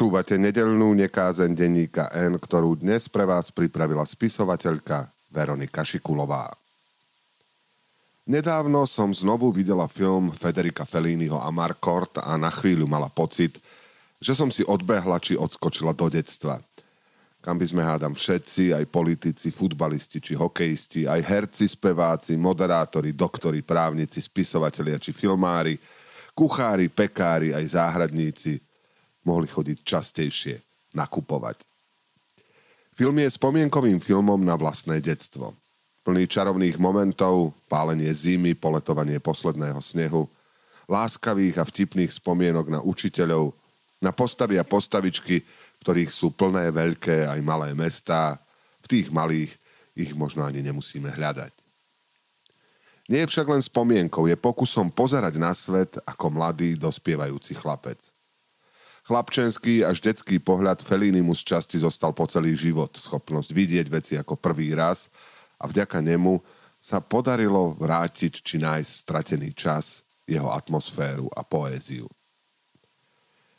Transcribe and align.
Počúvate 0.00 0.40
nedelnú 0.40 0.96
nekázen 0.96 1.52
denníka 1.52 2.08
N, 2.16 2.40
ktorú 2.40 2.72
dnes 2.80 3.04
pre 3.04 3.28
vás 3.28 3.52
pripravila 3.52 4.00
spisovateľka 4.00 5.04
Veronika 5.28 5.84
Šikulová. 5.84 6.48
Nedávno 8.24 8.88
som 8.88 9.12
znovu 9.12 9.52
videla 9.52 9.84
film 9.92 10.32
Federica 10.32 10.88
Felliniho 10.88 11.36
Amarcord 11.36 12.16
a 12.16 12.32
na 12.40 12.48
chvíľu 12.48 12.88
mala 12.88 13.12
pocit, 13.12 13.60
že 14.16 14.32
som 14.32 14.48
si 14.48 14.64
odbehla 14.64 15.20
či 15.20 15.36
odskočila 15.36 15.92
do 15.92 16.08
detstva. 16.08 16.56
Kam 17.44 17.60
by 17.60 17.68
sme 17.68 17.84
hádam 17.84 18.16
všetci, 18.16 18.72
aj 18.72 18.88
politici, 18.88 19.52
futbalisti 19.52 20.16
či 20.16 20.32
hokejisti, 20.32 21.04
aj 21.04 21.20
herci, 21.28 21.68
speváci, 21.68 22.40
moderátori, 22.40 23.12
doktori, 23.12 23.60
právnici, 23.60 24.24
spisovatelia 24.24 24.96
či 24.96 25.12
filmári, 25.12 25.76
kuchári, 26.32 26.88
pekári, 26.88 27.52
aj 27.52 27.76
záhradníci– 27.76 28.56
mohli 29.24 29.48
chodiť 29.48 29.78
častejšie 29.84 30.54
nakupovať. 30.96 31.62
Film 32.96 33.16
je 33.22 33.32
spomienkovým 33.32 33.96
filmom 34.02 34.40
na 34.42 34.58
vlastné 34.58 35.00
detstvo. 35.00 35.56
Plný 36.04 36.28
čarovných 36.28 36.76
momentov, 36.80 37.56
pálenie 37.68 38.12
zimy, 38.12 38.56
poletovanie 38.56 39.20
posledného 39.20 39.80
snehu, 39.80 40.28
láskavých 40.90 41.60
a 41.60 41.64
vtipných 41.64 42.12
spomienok 42.12 42.66
na 42.68 42.80
učiteľov, 42.82 43.54
na 44.00 44.10
postavy 44.10 44.56
a 44.56 44.64
postavičky, 44.64 45.44
ktorých 45.80 46.10
sú 46.12 46.32
plné 46.34 46.72
veľké 46.72 47.28
aj 47.28 47.40
malé 47.40 47.72
mestá. 47.76 48.36
V 48.84 48.86
tých 48.88 49.08
malých 49.12 49.52
ich 49.96 50.12
možno 50.16 50.44
ani 50.44 50.64
nemusíme 50.64 51.08
hľadať. 51.08 51.52
Nie 53.10 53.26
je 53.26 53.30
však 53.32 53.46
len 53.50 53.62
spomienkou, 53.64 54.30
je 54.30 54.38
pokusom 54.38 54.92
pozerať 54.92 55.34
na 55.34 55.50
svet 55.50 55.98
ako 56.06 56.30
mladý 56.30 56.78
dospievajúci 56.78 57.58
chlapec. 57.58 57.98
Chlapčenský 59.10 59.82
až 59.82 59.98
detský 59.98 60.38
pohľad 60.38 60.86
Felíny 60.86 61.18
mu 61.18 61.34
z 61.34 61.42
časti 61.42 61.82
zostal 61.82 62.14
po 62.14 62.30
celý 62.30 62.54
život. 62.54 62.94
Schopnosť 62.94 63.50
vidieť 63.50 63.86
veci 63.90 64.14
ako 64.14 64.38
prvý 64.38 64.70
raz 64.70 65.10
a 65.58 65.66
vďaka 65.66 65.98
nemu 65.98 66.38
sa 66.78 67.02
podarilo 67.02 67.74
vrátiť 67.74 68.38
či 68.38 68.62
nájsť 68.62 68.86
stratený 68.86 69.50
čas, 69.50 70.06
jeho 70.30 70.54
atmosféru 70.54 71.26
a 71.34 71.42
poéziu. 71.42 72.06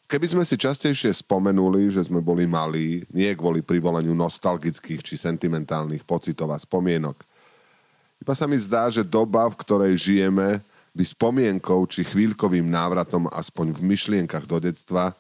Keby 0.08 0.24
sme 0.32 0.44
si 0.48 0.56
častejšie 0.56 1.12
spomenuli, 1.20 1.92
že 1.92 2.08
sme 2.08 2.24
boli 2.24 2.48
malí, 2.48 3.04
nie 3.12 3.36
kvôli 3.36 3.60
privoleniu 3.60 4.16
nostalgických 4.16 5.04
či 5.04 5.20
sentimentálnych 5.20 6.08
pocitov 6.08 6.56
a 6.56 6.64
spomienok, 6.64 7.20
iba 8.24 8.32
sa 8.32 8.48
mi 8.48 8.56
zdá, 8.56 8.88
že 8.88 9.04
doba, 9.04 9.52
v 9.52 9.60
ktorej 9.60 10.00
žijeme, 10.00 10.64
by 10.96 11.04
spomienkou 11.04 11.84
či 11.92 12.08
chvíľkovým 12.08 12.72
návratom 12.72 13.28
aspoň 13.28 13.76
v 13.76 13.82
myšlienkach 13.92 14.48
do 14.48 14.56
detstva 14.56 15.12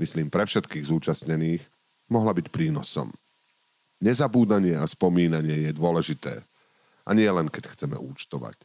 myslím 0.00 0.32
pre 0.32 0.48
všetkých 0.48 0.88
zúčastnených, 0.88 1.62
mohla 2.08 2.32
byť 2.32 2.48
prínosom. 2.48 3.12
Nezabúdanie 4.00 4.74
a 4.80 4.88
spomínanie 4.88 5.68
je 5.68 5.72
dôležité. 5.76 6.40
A 7.04 7.12
nie 7.12 7.28
len, 7.28 7.52
keď 7.52 7.76
chceme 7.76 8.00
účtovať. 8.00 8.56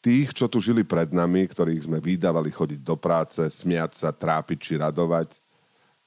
Tých, 0.00 0.32
čo 0.32 0.48
tu 0.48 0.58
žili 0.64 0.82
pred 0.82 1.12
nami, 1.12 1.44
ktorých 1.44 1.84
sme 1.86 2.00
vydávali 2.00 2.50
chodiť 2.50 2.80
do 2.80 2.96
práce, 2.96 3.40
smiať 3.52 4.00
sa, 4.00 4.10
trápiť 4.10 4.58
či 4.58 4.72
radovať, 4.80 5.36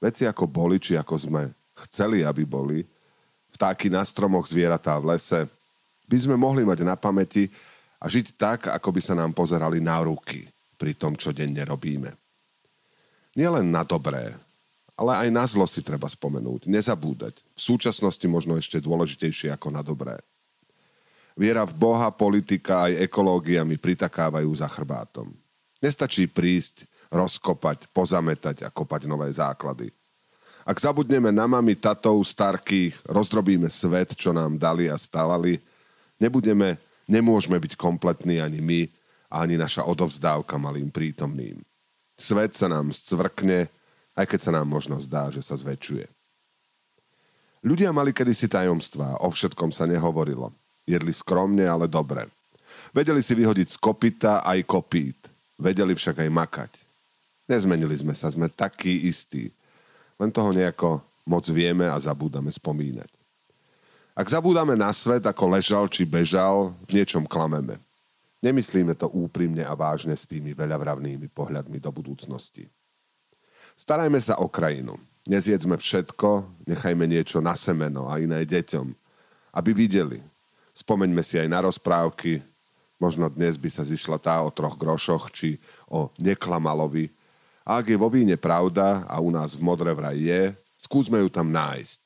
veci 0.02 0.26
ako 0.26 0.50
boli, 0.50 0.82
či 0.82 0.98
ako 0.98 1.14
sme 1.14 1.42
chceli, 1.86 2.26
aby 2.26 2.42
boli, 2.42 2.82
vtáky 3.54 3.86
na 3.86 4.02
stromoch, 4.02 4.50
zvieratá 4.50 4.98
v 4.98 5.14
lese, 5.14 5.46
by 6.10 6.16
sme 6.18 6.34
mohli 6.34 6.66
mať 6.66 6.82
na 6.82 6.98
pamäti 6.98 7.46
a 8.02 8.10
žiť 8.10 8.26
tak, 8.34 8.60
ako 8.68 8.88
by 8.92 9.00
sa 9.00 9.14
nám 9.14 9.30
pozerali 9.30 9.78
na 9.78 10.02
ruky 10.02 10.42
pri 10.74 10.98
tom, 10.98 11.14
čo 11.14 11.30
denne 11.30 11.62
robíme. 11.62 12.23
Nielen 13.34 13.66
na 13.66 13.82
dobré, 13.82 14.30
ale 14.94 15.26
aj 15.26 15.28
na 15.34 15.42
zlo 15.42 15.66
si 15.66 15.82
treba 15.82 16.06
spomenúť, 16.06 16.70
nezabúdať. 16.70 17.34
V 17.58 17.60
súčasnosti 17.60 18.22
možno 18.30 18.54
ešte 18.54 18.78
dôležitejšie 18.78 19.50
ako 19.50 19.74
na 19.74 19.82
dobré. 19.82 20.14
Viera 21.34 21.66
v 21.66 21.74
Boha, 21.74 22.14
politika 22.14 22.86
aj 22.86 23.10
ekológia 23.10 23.66
mi 23.66 23.74
pritakávajú 23.74 24.46
za 24.54 24.70
chrbátom. 24.70 25.34
Nestačí 25.82 26.30
prísť, 26.30 26.86
rozkopať, 27.10 27.90
pozametať 27.90 28.62
a 28.62 28.70
kopať 28.70 29.10
nové 29.10 29.26
základy. 29.34 29.90
Ak 30.62 30.78
zabudneme 30.78 31.34
na 31.34 31.50
mami, 31.50 31.74
tatov, 31.74 32.22
starkých, 32.22 32.96
rozdrobíme 33.04 33.66
svet, 33.68 34.14
čo 34.14 34.30
nám 34.30 34.56
dali 34.56 34.86
a 34.88 34.96
stavali, 34.96 35.58
nebudeme, 36.22 36.78
nemôžeme 37.10 37.58
byť 37.58 37.74
kompletní 37.74 38.38
ani 38.38 38.62
my, 38.62 38.80
ani 39.28 39.58
naša 39.58 39.84
odovzdávka 39.84 40.54
malým 40.56 40.88
prítomným. 40.88 41.58
Svet 42.14 42.54
sa 42.54 42.70
nám 42.70 42.94
scvrkne, 42.94 43.66
aj 44.14 44.26
keď 44.30 44.40
sa 44.40 44.50
nám 44.54 44.70
možno 44.70 44.98
zdá, 45.02 45.30
že 45.34 45.42
sa 45.42 45.58
zväčšuje. 45.58 46.06
Ľudia 47.64 47.90
mali 47.96 48.12
kedysi 48.12 48.46
tajomstvá, 48.46 49.24
o 49.24 49.28
všetkom 49.32 49.72
sa 49.72 49.88
nehovorilo. 49.88 50.52
Jedli 50.84 51.16
skromne, 51.16 51.64
ale 51.64 51.88
dobre. 51.88 52.28
Vedeli 52.92 53.24
si 53.24 53.32
vyhodiť 53.32 53.74
z 53.74 53.76
kopita 53.80 54.44
aj 54.44 54.68
kopít. 54.68 55.18
Vedeli 55.56 55.96
však 55.96 56.22
aj 56.22 56.30
makať. 56.30 56.72
Nezmenili 57.48 57.96
sme 57.96 58.12
sa, 58.12 58.28
sme 58.28 58.52
takí 58.52 59.08
istí. 59.08 59.48
Len 60.20 60.28
toho 60.28 60.52
nejako 60.52 61.00
moc 61.24 61.48
vieme 61.48 61.88
a 61.88 61.96
zabúdame 61.96 62.52
spomínať. 62.52 63.08
Ak 64.14 64.30
zabúdame 64.30 64.78
na 64.78 64.94
svet, 64.94 65.26
ako 65.26 65.58
ležal 65.58 65.90
či 65.90 66.06
bežal, 66.06 66.70
v 66.86 67.00
niečom 67.00 67.26
klameme. 67.26 67.80
Nemyslíme 68.44 68.92
to 68.92 69.08
úprimne 69.08 69.64
a 69.64 69.72
vážne 69.72 70.12
s 70.12 70.28
tými 70.28 70.52
veľavravnými 70.52 71.32
pohľadmi 71.32 71.80
do 71.80 71.88
budúcnosti. 71.88 72.68
Starajme 73.72 74.20
sa 74.20 74.36
o 74.36 74.52
krajinu. 74.52 75.00
Nezjedzme 75.24 75.80
všetko, 75.80 76.44
nechajme 76.68 77.08
niečo 77.08 77.40
na 77.40 77.56
semeno 77.56 78.04
a 78.12 78.20
iné 78.20 78.44
deťom, 78.44 78.92
aby 79.56 79.70
videli. 79.72 80.20
Spomeňme 80.76 81.24
si 81.24 81.40
aj 81.40 81.48
na 81.48 81.64
rozprávky, 81.64 82.44
možno 83.00 83.32
dnes 83.32 83.56
by 83.56 83.72
sa 83.72 83.80
zišla 83.80 84.20
tá 84.20 84.36
o 84.44 84.52
troch 84.52 84.76
grošoch 84.76 85.32
či 85.32 85.56
o 85.88 86.12
neklamalovi. 86.20 87.08
A 87.64 87.80
ak 87.80 87.88
je 87.88 87.96
vo 87.96 88.12
víne 88.12 88.36
pravda 88.36 89.08
a 89.08 89.24
u 89.24 89.32
nás 89.32 89.56
v 89.56 89.64
Modre 89.64 89.96
vraj 89.96 90.20
je, 90.20 90.52
skúsme 90.76 91.16
ju 91.24 91.32
tam 91.32 91.48
nájsť. 91.48 92.00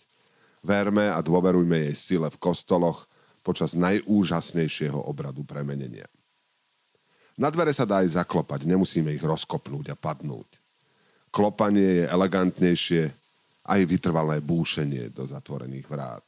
Verme 0.62 1.10
a 1.10 1.18
dôverujme 1.18 1.90
jej 1.90 1.96
sile 1.98 2.30
v 2.30 2.38
kostoloch 2.38 3.10
počas 3.42 3.74
najúžasnejšieho 3.74 5.02
obradu 5.02 5.42
premenenia. 5.42 6.06
Na 7.38 7.54
dvere 7.54 7.70
sa 7.70 7.86
dá 7.86 8.02
aj 8.02 8.18
zaklopať, 8.18 8.66
nemusíme 8.66 9.14
ich 9.14 9.22
rozkopnúť 9.22 9.94
a 9.94 9.96
padnúť. 9.96 10.58
Klopanie 11.30 12.02
je 12.02 12.04
elegantnejšie, 12.10 13.02
aj 13.68 13.80
vytrvalé 13.86 14.42
búšenie 14.42 15.14
do 15.14 15.22
zatvorených 15.22 15.86
vrát. 15.86 16.24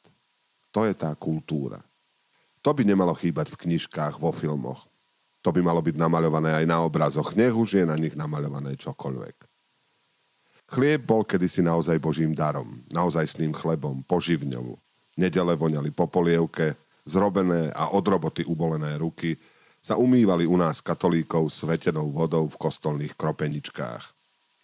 To 0.70 0.86
je 0.86 0.94
tá 0.94 1.10
kultúra. 1.18 1.82
To 2.62 2.70
by 2.70 2.86
nemalo 2.86 3.16
chýbať 3.16 3.50
v 3.50 3.60
knižkách, 3.66 4.20
vo 4.22 4.30
filmoch. 4.30 4.86
To 5.40 5.50
by 5.50 5.64
malo 5.64 5.80
byť 5.80 5.96
namaľované 5.96 6.52
aj 6.62 6.64
na 6.68 6.84
obrazoch, 6.84 7.32
nech 7.32 7.56
už 7.56 7.80
je 7.80 7.84
na 7.88 7.96
nich 7.96 8.12
namaľované 8.12 8.76
čokoľvek. 8.76 9.36
Chlieb 10.70 11.02
bol 11.02 11.26
kedysi 11.26 11.64
naozaj 11.66 11.98
božím 11.98 12.36
darom, 12.36 12.84
naozaj 12.92 13.26
s 13.26 13.38
ním 13.42 13.50
chlebom, 13.50 14.06
poživňou. 14.06 14.78
Nedele 15.18 15.58
voňali 15.58 15.90
po 15.90 16.06
polievke, 16.06 16.78
zrobené 17.08 17.74
a 17.74 17.90
od 17.90 18.04
roboty 18.06 18.46
ubolené 18.46 18.94
ruky 19.00 19.34
sa 19.80 19.96
umývali 19.96 20.44
u 20.44 20.60
nás 20.60 20.84
katolíkov 20.84 21.48
svetenou 21.48 22.12
vodou 22.12 22.44
v 22.46 22.60
kostolných 22.60 23.16
kropeničkách. 23.16 24.12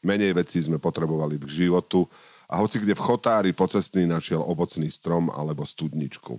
Menej 0.05 0.37
vecí 0.37 0.61
sme 0.61 0.77
potrebovali 0.77 1.41
k 1.41 1.67
životu 1.67 2.05
a 2.47 2.61
hoci 2.61 2.79
kde 2.79 2.95
v 2.95 3.03
chotári 3.03 3.51
pocestný 3.57 4.05
našiel 4.07 4.45
ovocný 4.45 4.93
strom 4.93 5.33
alebo 5.33 5.65
studničku. 5.65 6.39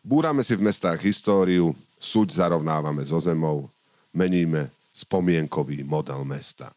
Búrame 0.00 0.40
si 0.40 0.56
v 0.56 0.64
mestách 0.64 1.04
históriu, 1.04 1.76
súď 2.00 2.40
zarovnávame 2.40 3.04
so 3.04 3.20
zemou, 3.20 3.68
meníme 4.16 4.72
spomienkový 4.90 5.84
model 5.84 6.24
mesta. 6.24 6.72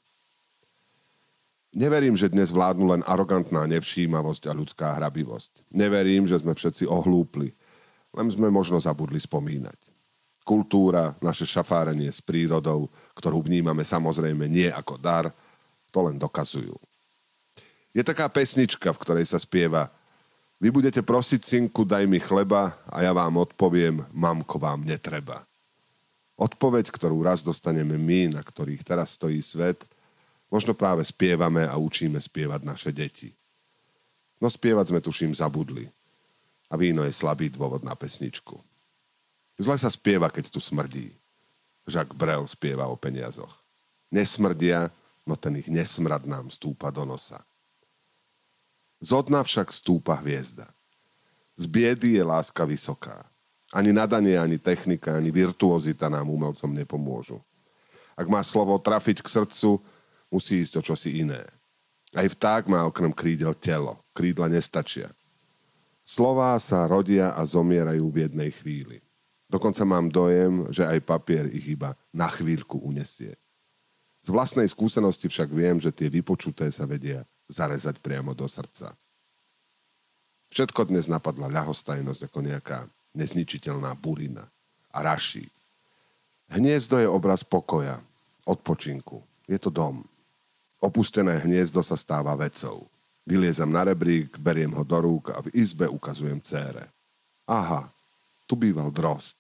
Neverím, 1.74 2.13
že 2.13 2.30
dnes 2.30 2.54
vládnu 2.54 2.86
len 2.86 3.02
arogantná 3.07 3.66
nevšímavosť 3.66 4.46
a 4.46 4.54
ľudská 4.54 4.94
hrabivosť. 4.94 5.74
Neverím, 5.74 6.30
že 6.30 6.38
sme 6.38 6.54
všetci 6.54 6.86
ohlúpli, 6.86 7.50
len 8.13 8.28
sme 8.30 8.54
možno 8.54 8.78
zabudli 8.78 9.18
spomínať. 9.18 9.93
Kultúra, 10.44 11.16
naše 11.24 11.48
šafárenie 11.48 12.12
s 12.12 12.19
prírodou, 12.19 12.92
ktorú 13.16 13.44
vnímame 13.44 13.88
samozrejme 13.88 14.45
nie 14.51 14.68
ako 14.68 15.00
dar, 15.00 15.31
to 15.90 16.00
len 16.04 16.19
dokazujú. 16.19 16.75
Je 17.95 18.04
taká 18.04 18.28
pesnička, 18.28 18.92
v 18.92 19.01
ktorej 19.01 19.25
sa 19.31 19.40
spieva 19.40 19.88
Vy 20.63 20.72
budete 20.72 21.04
prosiť, 21.04 21.44
synku, 21.44 21.84
daj 21.84 22.07
mi 22.07 22.24
chleba 22.24 22.72
a 22.88 23.04
ja 23.04 23.12
vám 23.12 23.36
odpoviem, 23.36 24.00
mamko, 24.16 24.56
vám 24.56 24.88
netreba. 24.88 25.44
Odpoveď, 26.40 26.88
ktorú 26.88 27.19
raz 27.19 27.44
dostaneme 27.44 28.00
my, 28.00 28.40
na 28.40 28.40
ktorých 28.40 28.80
teraz 28.80 29.19
stojí 29.19 29.44
svet, 29.44 29.84
možno 30.48 30.72
práve 30.72 31.04
spievame 31.04 31.68
a 31.68 31.75
učíme 31.75 32.16
spievať 32.16 32.63
naše 32.63 32.95
deti. 32.95 33.36
No 34.40 34.48
spievať 34.48 34.95
sme 34.95 35.04
tuším 35.04 35.36
zabudli. 35.36 35.92
A 36.72 36.80
víno 36.80 37.04
je 37.04 37.12
slabý 37.12 37.51
dôvod 37.51 37.84
na 37.84 37.92
pesničku. 37.92 38.56
Zle 39.58 39.78
sa 39.78 39.90
spieva, 39.90 40.30
keď 40.34 40.50
tu 40.50 40.58
smrdí. 40.58 41.14
Jacques 41.86 42.16
Brel 42.16 42.44
spieva 42.50 42.90
o 42.90 42.96
peniazoch. 42.96 43.54
Nesmrdia, 44.10 44.90
no 45.28 45.36
ten 45.36 45.60
ich 45.60 45.70
nesmrad 45.70 46.24
nám 46.26 46.50
stúpa 46.50 46.90
do 46.90 47.04
nosa. 47.04 47.42
Z 49.04 49.28
dna 49.28 49.44
však 49.44 49.76
stúpa 49.76 50.16
hviezda. 50.24 50.70
Z 51.60 51.68
biedy 51.68 52.16
je 52.16 52.24
láska 52.24 52.64
vysoká. 52.64 53.28
Ani 53.74 53.92
nadanie, 53.92 54.40
ani 54.40 54.62
technika, 54.62 55.18
ani 55.18 55.34
virtuozita 55.34 56.08
nám 56.08 56.30
umelcom 56.30 56.72
nepomôžu. 56.72 57.42
Ak 58.14 58.30
má 58.30 58.40
slovo 58.46 58.78
trafiť 58.78 59.26
k 59.26 59.28
srdcu, 59.28 59.82
musí 60.30 60.62
ísť 60.62 60.80
o 60.80 60.82
čosi 60.86 61.26
iné. 61.26 61.42
Aj 62.14 62.26
vták 62.30 62.70
má 62.70 62.86
okrem 62.86 63.10
krídel 63.10 63.58
telo. 63.58 63.98
Krídla 64.14 64.46
nestačia. 64.46 65.10
Slová 66.06 66.54
sa 66.62 66.86
rodia 66.86 67.34
a 67.34 67.42
zomierajú 67.42 68.06
v 68.14 68.30
jednej 68.30 68.54
chvíli. 68.54 69.02
Dokonca 69.54 69.86
mám 69.86 70.10
dojem, 70.10 70.66
že 70.74 70.82
aj 70.82 71.06
papier 71.06 71.46
ich 71.54 71.78
iba 71.78 71.94
na 72.10 72.26
chvíľku 72.26 72.82
unesie. 72.82 73.38
Z 74.26 74.34
vlastnej 74.34 74.66
skúsenosti 74.66 75.30
však 75.30 75.54
viem, 75.54 75.78
že 75.78 75.94
tie 75.94 76.10
vypočuté 76.10 76.74
sa 76.74 76.90
vedia 76.90 77.22
zarezať 77.46 78.02
priamo 78.02 78.34
do 78.34 78.50
srdca. 78.50 78.98
Všetko 80.50 80.90
dnes 80.90 81.06
napadla 81.06 81.54
ľahostajnosť 81.54 82.34
ako 82.34 82.40
nejaká 82.42 82.90
nezničiteľná 83.14 83.94
burina 83.94 84.42
a 84.90 85.06
raší. 85.06 85.46
Hniezdo 86.50 86.98
je 86.98 87.06
obraz 87.06 87.46
pokoja, 87.46 88.02
odpočinku. 88.50 89.22
Je 89.46 89.62
to 89.62 89.70
dom. 89.70 90.02
Opustené 90.82 91.38
hniezdo 91.46 91.86
sa 91.86 91.94
stáva 91.94 92.34
vecou. 92.34 92.90
Vyliezam 93.22 93.70
na 93.70 93.86
rebrík, 93.86 94.34
beriem 94.42 94.74
ho 94.74 94.82
do 94.82 94.98
rúk 94.98 95.30
a 95.30 95.46
v 95.46 95.54
izbe 95.54 95.86
ukazujem 95.86 96.42
cére. 96.42 96.90
Aha, 97.46 97.86
tu 98.54 98.62
býval 98.62 98.94
drost. 98.94 99.34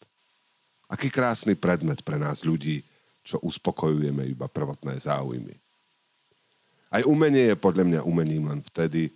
Aký 0.89 1.13
krásny 1.13 1.53
predmet 1.53 2.01
pre 2.01 2.17
nás 2.17 2.41
ľudí, 2.41 2.81
čo 3.21 3.37
uspokojujeme 3.45 4.25
iba 4.25 4.49
prvotné 4.49 4.97
záujmy. 4.97 5.53
Aj 6.89 7.05
umenie 7.05 7.53
je 7.53 7.57
podľa 7.61 7.85
mňa 7.85 8.01
umením 8.09 8.49
len 8.49 8.65
vtedy, 8.73 9.13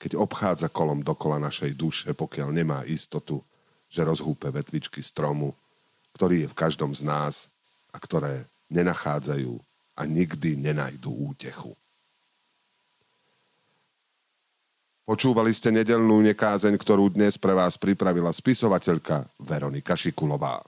keď 0.00 0.16
obchádza 0.16 0.72
kolom 0.72 1.04
dokola 1.04 1.36
našej 1.36 1.76
duše, 1.76 2.16
pokiaľ 2.16 2.48
nemá 2.48 2.80
istotu, 2.88 3.44
že 3.92 4.08
rozhúpe 4.08 4.48
vetvičky 4.48 5.04
stromu, 5.04 5.52
ktorý 6.16 6.48
je 6.48 6.52
v 6.52 6.56
každom 6.56 6.96
z 6.96 7.04
nás 7.04 7.52
a 7.92 8.00
ktoré 8.00 8.48
nenachádzajú 8.72 9.52
a 10.00 10.02
nikdy 10.08 10.56
nenajdú 10.64 11.12
útechu. 11.12 11.76
Počúvali 15.06 15.54
ste 15.54 15.70
nedelnú 15.70 16.18
nekázeň, 16.18 16.74
ktorú 16.74 17.14
dnes 17.14 17.38
pre 17.38 17.54
vás 17.54 17.78
pripravila 17.78 18.34
spisovateľka 18.34 19.22
Veronika 19.38 19.94
Šikulová. 19.94 20.58